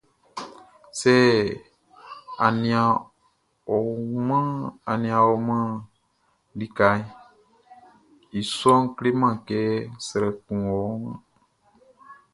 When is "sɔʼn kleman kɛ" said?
8.57-9.59